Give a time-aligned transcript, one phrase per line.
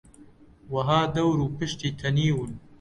[0.73, 2.51] وەها دەور و پشتی تەنیون